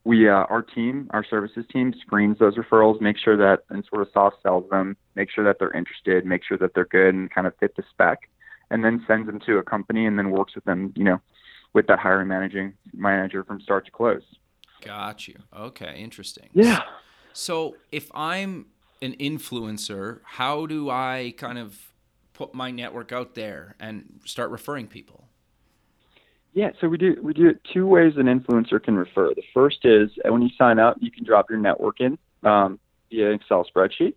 [0.08, 4.02] we uh, our team, our services team, screens those referrals, make sure that and sort
[4.02, 7.30] of soft sells them, make sure that they're interested, make sure that they're good and
[7.30, 8.30] kind of fit the spec,
[8.72, 11.20] and then sends them to a company and then works with them, you know,
[11.74, 14.24] with that hiring managing manager from start to close.
[14.82, 15.36] Got you.
[15.54, 16.50] Okay, interesting.
[16.54, 16.84] Yeah.
[17.34, 18.68] So if I'm
[19.02, 21.78] an influencer, how do I kind of
[22.34, 25.27] put my network out there and start referring people?
[26.58, 29.32] Yeah, so we do we do it two ways an influencer can refer.
[29.36, 32.80] The first is uh, when you sign up, you can drop your network in um,
[33.12, 34.16] via Excel spreadsheet,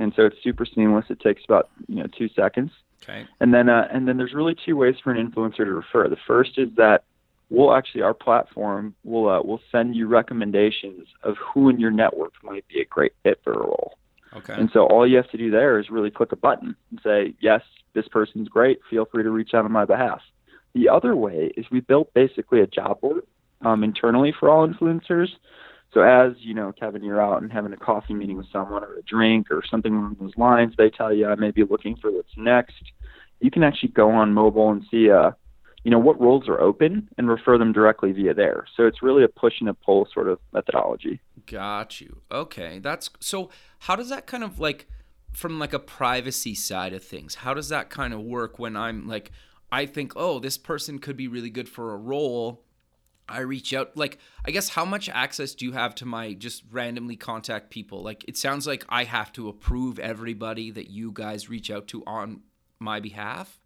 [0.00, 1.04] and so it's super seamless.
[1.08, 2.72] It takes about you know two seconds,
[3.04, 3.28] Okay.
[3.38, 6.08] and then uh, and then there's really two ways for an influencer to refer.
[6.08, 7.04] The first is that
[7.48, 12.32] we'll actually our platform will uh, will send you recommendations of who in your network
[12.42, 13.96] might be a great fit for a role.
[14.34, 14.54] Okay.
[14.54, 17.34] And so all you have to do there is really click a button and say,
[17.40, 17.62] yes,
[17.94, 18.80] this person's great.
[18.90, 20.20] Feel free to reach out on my behalf.
[20.74, 23.22] The other way is we built basically a job board
[23.62, 25.28] um, internally for all influencers.
[25.92, 28.96] So as you know, Kevin, you're out and having a coffee meeting with someone or
[28.96, 32.10] a drink or something along those lines, they tell you I may be looking for
[32.10, 32.82] what's next.
[33.40, 35.30] You can actually go on mobile and see, uh,
[35.84, 38.66] you know, what roles are open and refer them directly via there.
[38.76, 41.20] So it's really a push and a pull sort of methodology.
[41.46, 42.20] Got you.
[42.30, 42.80] Okay.
[42.80, 43.48] That's so
[43.80, 44.86] how does that kind of like
[45.32, 49.06] from like a privacy side of things, how does that kind of work when I'm
[49.06, 49.30] like
[49.70, 52.64] I think, "Oh, this person could be really good for a role."
[53.28, 56.64] I reach out like I guess how much access do you have to my just
[56.70, 58.02] randomly contact people?
[58.02, 62.02] Like it sounds like I have to approve everybody that you guys reach out to
[62.06, 62.40] on
[62.78, 63.60] my behalf.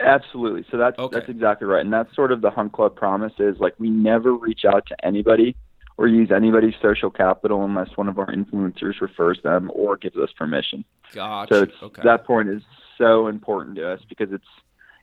[0.00, 0.66] Absolutely.
[0.70, 1.18] So that's Okay.
[1.18, 4.34] that's exactly right, and that's sort of the Hunt Club promise is like we never
[4.34, 5.56] reach out to anybody
[5.98, 10.30] or use anybody's social capital unless one of our influencers refers them or gives us
[10.36, 10.84] permission.
[11.12, 12.02] Got So Okay.
[12.04, 12.62] that point is
[12.98, 14.44] so important to us because it's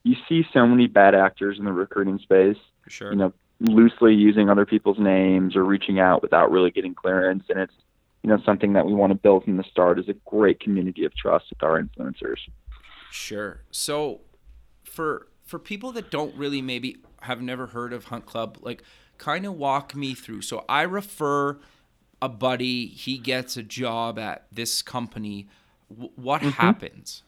[0.04, 3.12] you see so many bad actors in the recruiting space, sure.
[3.12, 7.60] you know, loosely using other people's names or reaching out without really getting clearance, and
[7.60, 7.74] it's
[8.22, 11.06] you know something that we want to build from the start is a great community
[11.06, 12.38] of trust with our influencers.
[13.12, 13.64] Sure.
[13.72, 14.22] So
[14.84, 18.84] for for people that don't really maybe have never heard of Hunt Club, like
[19.18, 20.42] kind of walk me through.
[20.42, 21.58] So I refer
[22.22, 25.48] a buddy, he gets a job at this company.
[25.90, 26.50] W- what mm-hmm.
[26.50, 27.24] happens?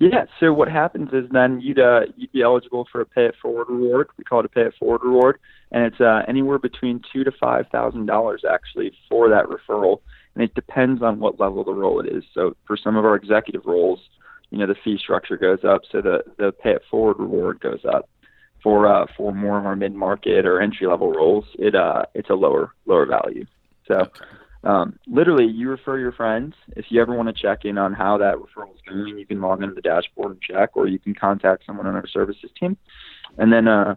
[0.00, 3.34] Yeah, so what happens is then you'd uh, you'd be eligible for a pay it
[3.42, 4.08] forward reward.
[4.16, 5.40] We call it a pay it forward reward,
[5.72, 10.00] and it's uh, anywhere between two to five thousand dollars actually for that referral,
[10.34, 12.22] and it depends on what level of the role it is.
[12.32, 13.98] So for some of our executive roles,
[14.50, 17.84] you know, the fee structure goes up, so the the pay it forward reward goes
[17.84, 18.08] up.
[18.68, 22.28] For uh, for more of our mid market or entry level roles, it uh it's
[22.28, 23.46] a lower lower value.
[23.86, 24.10] So.
[24.64, 26.52] Um, literally, you refer your friends.
[26.76, 29.40] If you ever want to check in on how that referral is going, you can
[29.40, 32.76] log into the dashboard and check, or you can contact someone on our services team,
[33.38, 33.94] and then uh,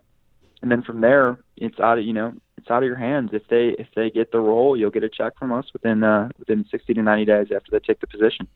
[0.61, 3.31] and then from there, it's out of you know it's out of your hands.
[3.33, 6.29] If they if they get the role, you'll get a check from us within uh,
[6.37, 8.47] within 60 to 90 days after they take the position.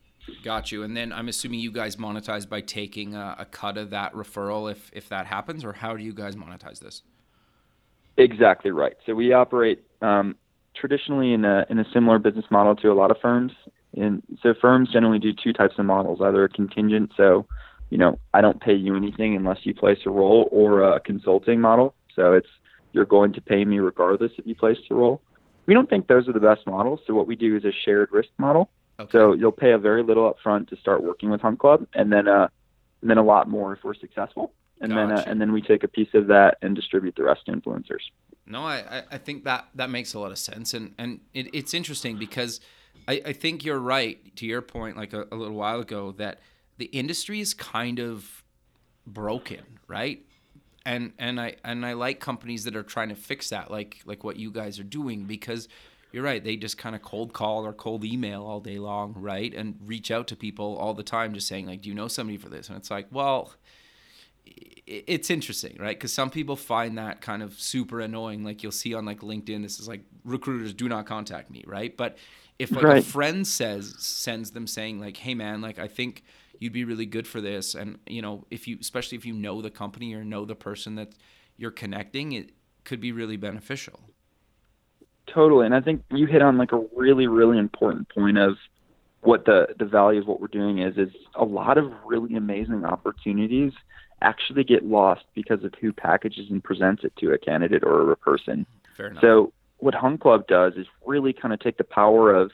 [0.42, 0.82] Got you.
[0.82, 4.70] And then I'm assuming you guys monetize by taking a, a cut of that referral
[4.70, 7.02] if if that happens, or how do you guys monetize this?
[8.16, 8.96] Exactly right.
[9.04, 10.36] So we operate um,
[10.74, 13.52] traditionally in a in a similar business model to a lot of firms.
[13.96, 17.46] And so firms generally do two types of models, either a contingent, so
[17.90, 21.60] you know, I don't pay you anything unless you place a role, or a consulting
[21.60, 21.94] model.
[22.14, 22.48] So it's
[22.92, 25.22] you're going to pay me regardless if you place the role.
[25.66, 27.00] We don't think those are the best models.
[27.06, 28.70] So what we do is a shared risk model.
[28.98, 29.10] Okay.
[29.12, 32.28] So you'll pay a very little upfront to start working with Hunt Club, and then
[32.28, 32.48] uh,
[33.00, 35.06] and then a lot more if we're successful and gotcha.
[35.08, 37.52] then uh, and then we take a piece of that and distribute the rest to
[37.52, 38.02] influencers.
[38.46, 41.74] No, I, I think that that makes a lot of sense, and and it, it's
[41.74, 42.60] interesting because
[43.08, 46.40] I, I think you're right to your point, like a, a little while ago, that
[46.78, 48.44] the industry is kind of
[49.06, 50.22] broken, right?
[50.84, 54.22] And and I and I like companies that are trying to fix that, like like
[54.22, 55.68] what you guys are doing, because
[56.16, 56.42] you're right.
[56.42, 59.52] They just kind of cold call or cold email all day long, right?
[59.52, 62.38] And reach out to people all the time, just saying like, "Do you know somebody
[62.38, 63.52] for this?" And it's like, well,
[64.86, 65.94] it's interesting, right?
[65.94, 68.44] Because some people find that kind of super annoying.
[68.44, 71.94] Like you'll see on like LinkedIn, this is like recruiters do not contact me, right?
[71.94, 72.16] But
[72.58, 72.98] if like right.
[73.02, 76.24] a friend says sends them saying like, hey man, like I think
[76.58, 79.60] you'd be really good for this, and you know if you especially if you know
[79.60, 81.12] the company or know the person that
[81.58, 82.52] you're connecting, it
[82.84, 84.00] could be really beneficial.
[85.32, 88.56] Totally, and I think you hit on like a really really important point of
[89.20, 92.84] what the the value of what we're doing is is a lot of really amazing
[92.84, 93.72] opportunities
[94.22, 98.16] actually get lost because of who packages and presents it to a candidate or a
[98.16, 98.64] person.
[98.96, 99.20] Fair enough.
[99.20, 102.50] So what Hunt Club does is really kind of take the power of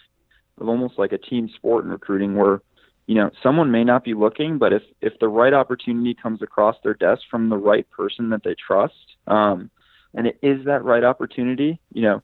[0.58, 2.62] of almost like a team sport in recruiting where
[3.06, 6.76] you know someone may not be looking but if if the right opportunity comes across
[6.84, 9.70] their desk from the right person that they trust um
[10.14, 12.22] and it is that right opportunity you know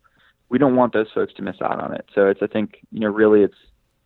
[0.48, 3.00] we don't want those folks to miss out on it so it's i think you
[3.00, 3.56] know really it's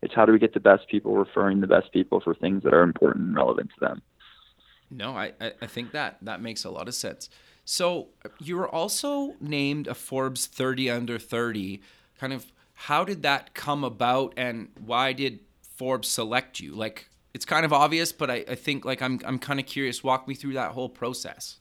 [0.01, 2.73] it's how do we get the best people referring the best people for things that
[2.73, 4.01] are important and relevant to them
[4.95, 7.29] no, I, I think that that makes a lot of sense.
[7.65, 11.81] So you were also named a Forbes 30 under 30.
[12.19, 15.39] Kind of how did that come about and why did
[15.75, 16.73] Forbes select you?
[16.75, 20.03] Like it's kind of obvious, but I, I think like I'm I'm kind of curious.
[20.03, 21.59] Walk me through that whole process.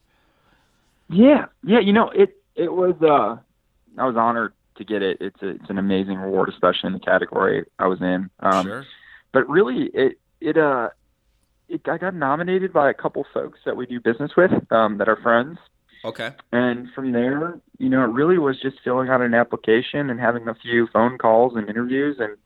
[1.08, 3.36] Yeah, yeah, you know it it was uh
[4.00, 5.18] I was honored to get it.
[5.20, 8.30] It's a, it's an amazing reward, especially in the category I was in.
[8.40, 8.86] Um, sure.
[9.32, 10.90] But really, it it uh
[11.68, 15.08] it, I got nominated by a couple folks that we do business with um, that
[15.08, 15.58] are friends.
[16.04, 16.30] Okay.
[16.52, 20.48] And from there, you know, it really was just filling out an application and having
[20.48, 22.36] a few phone calls and interviews and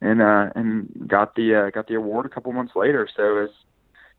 [0.00, 3.08] and uh and got the uh, got the award a couple months later.
[3.16, 3.50] So it was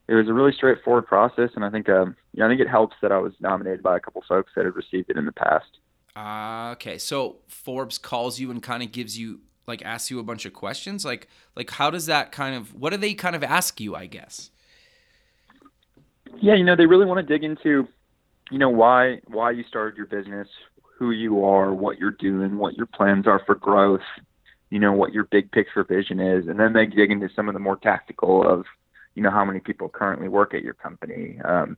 [0.10, 2.96] it was a really straightforward process and I think um yeah, I think it helps
[3.02, 5.78] that I was nominated by a couple folks that had received it in the past.
[6.18, 6.98] Okay.
[6.98, 10.54] So Forbes calls you and kind of gives you like asks you a bunch of
[10.54, 13.96] questions like like how does that kind of what do they kind of ask you
[13.96, 14.50] i guess
[16.42, 17.88] yeah you know they really want to dig into
[18.50, 20.48] you know why why you started your business
[20.98, 24.02] who you are what you're doing what your plans are for growth
[24.70, 27.54] you know what your big picture vision is and then they dig into some of
[27.54, 28.66] the more tactical of
[29.16, 31.78] you know how many people currently work at your company um,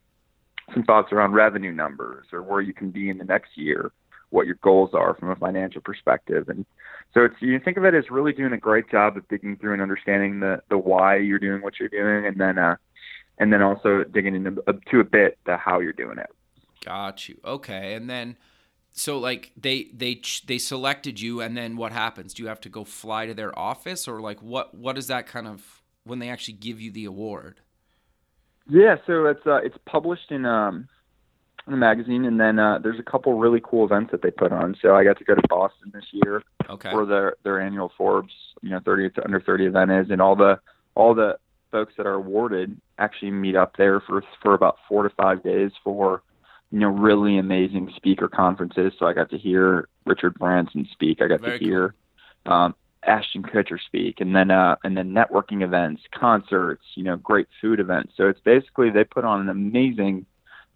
[0.74, 3.92] some thoughts around revenue numbers or where you can be in the next year
[4.30, 6.50] what your goals are from a financial perspective.
[6.50, 6.66] And
[7.14, 9.74] so it's you think of it as really doing a great job of digging through
[9.74, 12.76] and understanding the the why you're doing what you're doing, and then uh,
[13.38, 16.30] and then also digging into uh, to a bit the how you're doing it.
[16.86, 17.40] Got you.
[17.44, 18.38] Okay, and then
[18.92, 22.34] so like they they they selected you, and then what happens?
[22.34, 25.26] Do you have to go fly to their office, or like what what is that
[25.26, 27.62] kind of when they actually give you the award?
[28.68, 30.88] Yeah, so it's uh, it's published in um
[31.70, 34.52] in the magazine, and then uh, there's a couple really cool events that they put
[34.52, 34.76] on.
[34.82, 36.94] So I got to go to Boston this year, okay.
[36.94, 40.36] where their their annual Forbes, you know, 30 to under 30 event is, and all
[40.36, 40.60] the
[40.96, 41.38] all the
[41.72, 45.72] folks that are awarded actually meet up there for for about four to five days
[45.84, 46.24] for
[46.72, 48.94] you know really amazing speaker conferences.
[48.98, 51.22] So I got to hear Richard Branson speak.
[51.22, 51.96] I got Very to hear
[52.46, 57.48] um, Ashton Kutcher speak, and then uh, and then networking events, concerts, you know, great
[57.62, 58.14] food events.
[58.18, 60.26] So it's basically they put on an amazing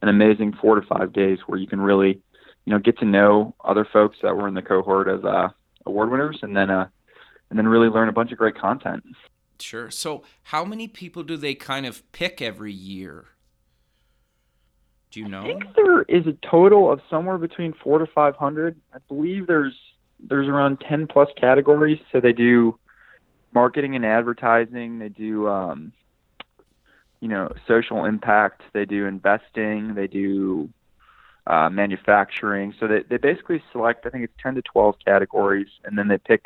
[0.04, 2.22] an amazing four to five days where you can really
[2.66, 5.48] you know get to know other folks that were in the cohort of uh,
[5.86, 6.88] award winners, and then uh,
[7.50, 9.04] and then really learn a bunch of great content.
[9.60, 9.89] Sure.
[9.89, 13.28] So, how many people do they kind of pick every year?
[15.12, 15.44] Do you know?
[15.44, 18.80] I think there is a total of somewhere between four to five hundred.
[18.94, 19.74] I believe there's
[20.20, 22.00] there's around ten plus categories.
[22.12, 22.78] So they do
[23.54, 25.00] marketing and advertising.
[25.00, 25.94] They do um,
[27.24, 28.62] you know social impact.
[28.74, 29.96] They do investing.
[29.96, 30.70] They do
[31.48, 32.74] uh, manufacturing.
[32.78, 34.06] So they they basically select.
[34.06, 36.44] I think it's ten to twelve categories, and then they pick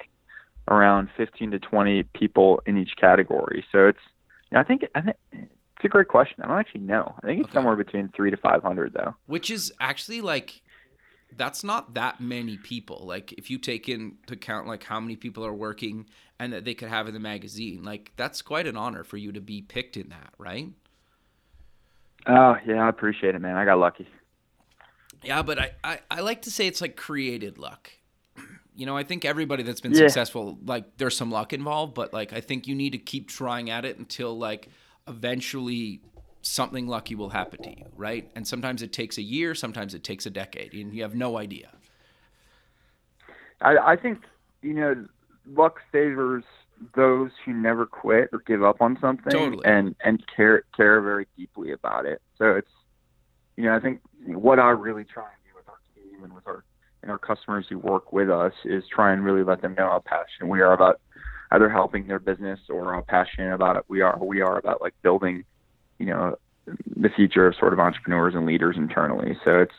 [0.69, 3.63] around 15 to 20 people in each category.
[3.71, 4.01] So it's,
[4.51, 6.43] you know, I think, I think it's a great question.
[6.43, 7.15] I don't actually know.
[7.23, 7.53] I think it's Okay.
[7.55, 9.15] somewhere between three to 500 though.
[9.27, 10.61] Which is actually like,
[11.37, 13.03] that's not that many people.
[13.07, 16.07] Like, if you take into account like how many people are working
[16.39, 19.31] and that they could have in the magazine, like that's quite an honor for you
[19.33, 20.69] to be picked in that, right?
[22.27, 23.55] Oh yeah, I appreciate it, man.
[23.55, 24.07] I got lucky.
[25.21, 27.91] Yeah, but I, I, I like to say it's like created luck.
[28.75, 29.95] You know, I think everybody that's been Yeah.
[29.95, 33.69] successful, like there's some luck involved, but like I think you need to keep trying
[33.69, 34.69] at it until like
[35.07, 36.01] eventually
[36.47, 38.29] something lucky will happen to you, right?
[38.35, 41.37] And sometimes it takes a year, sometimes it takes a decade, and you have no
[41.37, 41.69] idea.
[43.61, 44.19] I, I think,
[44.61, 45.05] you know,
[45.45, 46.43] luck favors
[46.95, 49.65] those who never quit or give up on something Totally.
[49.65, 52.21] and, and care, care very deeply about it.
[52.37, 52.71] So it's,
[53.55, 56.47] you know, I think what I really try and do with our team and with
[56.47, 56.63] our,
[57.01, 60.03] and our customers who work with us is try and really let them know how
[60.05, 60.99] passionate we are about
[61.51, 64.93] either helping their business or how passionate about it we are we are about like
[65.01, 65.43] building
[65.99, 66.35] you know
[66.95, 69.73] the future of sort of entrepreneurs and leaders internally so it's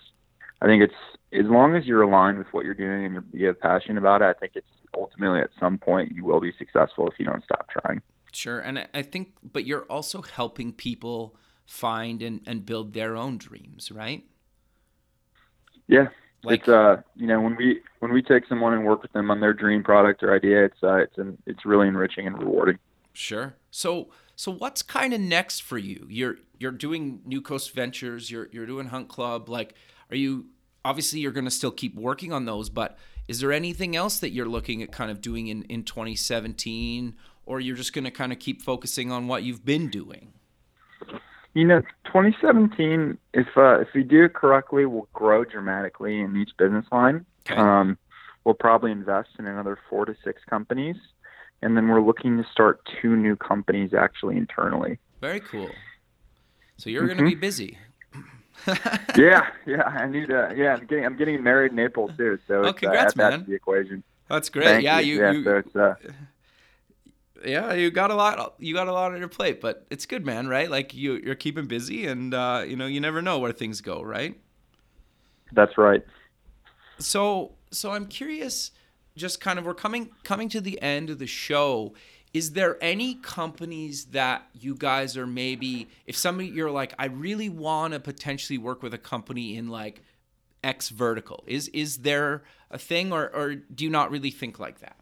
[0.63, 0.95] i think it's
[1.33, 4.23] as long as you're aligned with what you're doing and you're, you have passion about
[4.23, 7.45] it i think it's ultimately at some point you will be successful if you don't
[7.45, 8.01] stop trying
[8.31, 8.61] Sure.
[8.61, 13.91] And I- think, but you're also helping people find and, and build their own dreams,
[13.91, 14.23] right?
[15.89, 16.09] yeah
[16.43, 19.31] Like- it's uh you know when we when we take someone and work with them
[19.31, 22.79] on their dream product or idea it's uh it's an, it's really enriching and rewarding
[23.15, 23.57] Sure.
[23.71, 26.07] So so what's kind of next for you?
[26.09, 29.49] You're you're doing New Coast Ventures, you're you're doing Hunt Club.
[29.49, 29.75] Like
[30.11, 30.47] are you
[30.85, 32.97] obviously you're going to still keep working on those, but
[33.27, 37.59] is there anything else that you're looking at kind of doing in in 2017 or
[37.59, 40.33] you're just going to kind of keep focusing on what you've been doing?
[41.55, 46.51] You know, 2017, if uh, if we do it correctly, will grow dramatically in each
[46.57, 47.27] business line.
[47.41, 47.61] Okay.
[47.61, 47.99] Um,
[48.45, 50.95] we'll probably invest in another four to six companies,
[51.63, 54.99] and then we're looking to start two new companies actually internally.
[55.21, 55.71] Very cool.
[56.77, 57.79] So you're going to be busy.
[59.17, 60.53] yeah, yeah, I need to.
[60.57, 63.41] Yeah, I'm getting I'm getting married in April too, so Oh, it's, congrats, uh, man.
[63.41, 64.03] to the equation.
[64.29, 64.65] That's great.
[64.65, 65.15] Thank yeah, you.
[65.15, 65.95] you, yeah, you so it's uh,
[67.45, 68.55] yeah, you got a lot.
[68.59, 70.49] You got a lot on your plate, but it's good, man.
[70.49, 70.71] Right?
[70.71, 74.03] Like you, you're keeping busy, and uh, you know, you never know where things go,
[74.03, 74.37] right?
[75.53, 76.05] that's right.
[76.99, 78.71] So, so I'm curious.
[79.19, 81.93] Just kind of, we're coming coming to the end of the show.
[82.33, 87.49] Is there any companies that you guys are maybe, if somebody you're like, I really
[87.49, 90.03] want to potentially work with a company in like
[90.63, 91.45] X vertical?
[91.47, 94.97] Is is there a thing, or or do you not really think like that?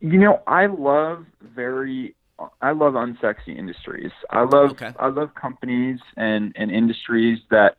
[0.00, 2.14] You know, I love very
[2.60, 4.12] I love unsexy industries.
[4.30, 4.92] I love Okay.
[4.98, 7.76] I love companies and, and industries that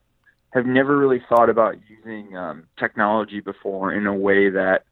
[0.54, 4.84] have never really thought about using um, technology before in a way that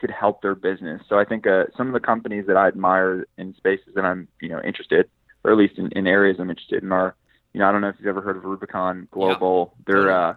[0.00, 1.02] could help their business.
[1.08, 4.28] So I think uh, some of the companies that I admire in spaces that I'm
[4.40, 5.08] you know interested,
[5.44, 7.14] or at least in, in areas I'm interested in, are
[7.52, 9.74] you know I don't know if you've ever heard of Rubicon Global.
[9.86, 10.34] They're uh,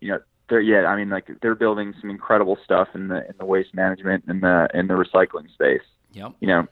[0.00, 0.18] you know
[0.48, 3.74] they're yeah I mean like they're building some incredible stuff in the in the waste
[3.74, 6.32] management and the in the recycling space Yep.
[6.40, 6.66] you know,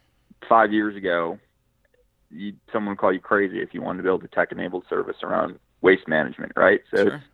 [0.49, 1.39] five years ago,
[2.31, 5.59] you, someone would call you crazy if you wanted to build a tech-enabled service around
[5.81, 6.81] waste management, right?
[6.95, 7.25] So Sure.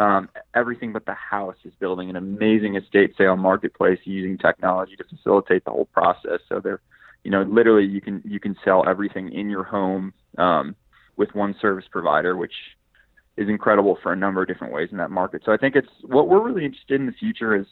[0.00, 5.04] Um, everything but the house is building an amazing estate sale marketplace using technology to
[5.04, 6.40] facilitate the whole process.
[6.48, 6.80] So they're,
[7.22, 10.74] you know, literally you can you can sell everything in your home um,
[11.18, 12.54] with one service provider, which
[13.36, 15.42] is incredible for a number of different ways in that market.
[15.44, 17.66] So I think it's what we're really interested in the future is,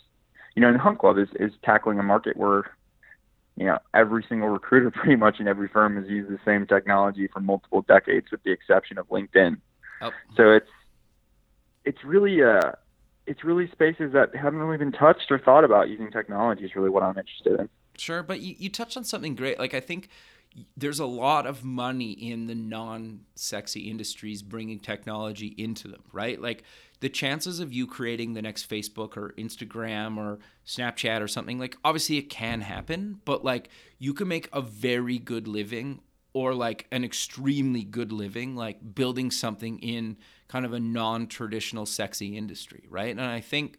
[0.54, 2.72] you know, and Hunt Club is is tackling a market where
[3.56, 7.26] you know, every single recruiter pretty much in every firm has used the same technology
[7.32, 9.56] for multiple decades with the exception of LinkedIn.
[10.02, 10.68] Oh, So it's
[11.88, 12.72] it's really uh
[13.26, 16.88] it's really spaces that haven't really been touched or thought about using technology is really
[16.88, 17.68] what I'm interested in.
[17.96, 19.58] Sure, but you, you touched on something great.
[19.58, 20.08] Like I think
[20.76, 26.40] there's a lot of money in the non-sexy industries bringing technology into them, right?
[26.40, 26.62] Like
[27.00, 31.76] the chances of you creating the next Facebook or Instagram or Snapchat or something like
[31.84, 33.68] obviously it can happen, but like
[33.98, 36.00] you can make a very good living
[36.32, 40.16] or like an extremely good living like building something in
[40.46, 43.10] kind of a non-traditional sexy industry, right?
[43.10, 43.78] And I think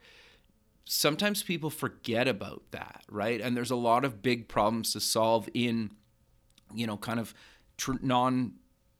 [0.85, 3.39] sometimes people forget about that, right?
[3.39, 5.91] And there's a lot of big problems to solve in
[6.73, 7.33] you know, kind of
[7.77, 8.53] tr- non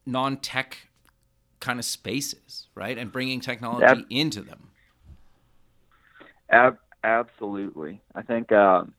[0.05, 0.89] non tech
[1.59, 2.97] kind of spaces, right?
[2.97, 4.69] And bringing technology Ab- into them.
[6.49, 8.01] Ab- absolutely.
[8.15, 8.93] I think, um,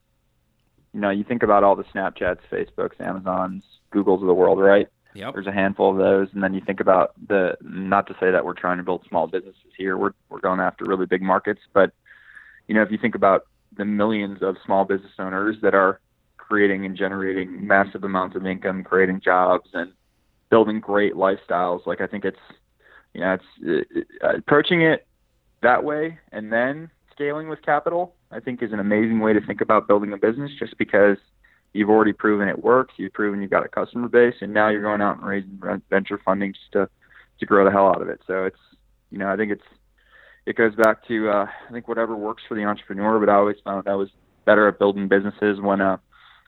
[0.93, 3.63] you know, you think about all the Snapchats, Facebooks, Amazons,
[3.93, 4.87] Googles of the world, right?
[5.13, 5.33] Yep.
[5.33, 7.57] There's a handful of those, and then you think about the.
[7.61, 9.97] Not to say that we're trying to build small businesses here.
[9.97, 11.91] We're we're going after really big markets, but
[12.67, 15.99] you know, if you think about the millions of small business owners that are
[16.37, 19.93] creating and generating massive amounts of income, creating jobs, and
[20.49, 21.85] building great lifestyles.
[21.85, 22.37] Like I think it's,
[23.13, 23.87] you know, it's
[24.21, 25.07] uh, approaching it
[25.61, 28.15] that way and then scaling with capital.
[28.31, 31.17] I think is an amazing way to think about building a business, just because
[31.73, 32.93] you've already proven it works.
[32.97, 35.59] You've proven you've got a customer base, and now you're going out and raising
[35.89, 36.89] venture funding to
[37.39, 38.21] to grow the hell out of it.
[38.27, 38.59] So it's,
[39.09, 39.63] you know, I think it's
[40.45, 43.19] it goes back to uh, I think whatever works for the entrepreneur.
[43.19, 44.09] But I always found I was
[44.45, 45.97] better at building businesses when uh,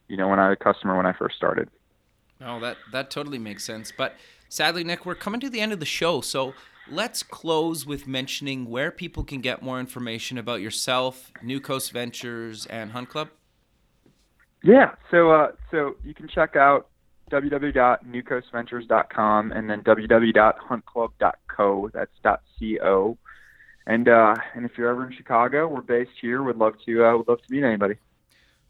[0.08, 1.70] you know, when I was a customer when I first started.
[2.40, 3.92] No, that that totally makes sense.
[3.96, 4.16] But
[4.50, 6.54] sadly, Nick, we're coming to the end of the show, so
[6.90, 12.66] let's close with mentioning where people can get more information about yourself, New Coast Ventures,
[12.66, 13.30] and Hunt Club.
[14.64, 16.88] Yeah, so uh, so you can check out
[17.32, 21.90] www.newcoastventures.com and then www.huntclub.co.
[21.94, 23.18] That's .co.
[23.86, 26.42] And uh, and if you're ever in Chicago, we're based here.
[26.42, 27.96] Would love to uh, would love to meet anybody.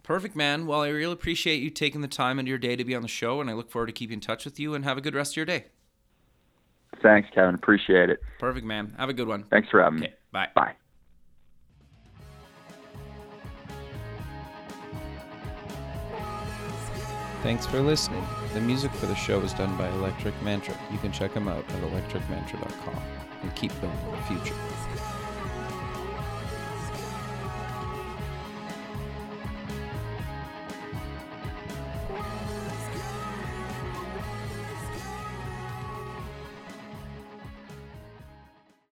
[0.02, 0.66] Perfect, man.
[0.66, 3.08] Well, I really appreciate you taking the time into your day to be on the
[3.08, 4.74] show, and I look forward to keeping in touch with you.
[4.74, 5.66] And have a good rest of your day.
[7.02, 7.56] Thanks, Kevin.
[7.56, 8.20] Appreciate it.
[8.39, 8.94] Perfect, man.
[8.98, 9.44] Have a good one.
[9.44, 10.14] Thanks for having okay, me.
[10.32, 10.48] Bye.
[10.56, 10.74] Bye.
[17.44, 18.26] Thanks for listening.
[18.54, 20.74] The music for the show is done by Electric Mantra.
[20.89, 23.04] You can check them out at electricmantra.com
[23.41, 24.56] and keep building the future.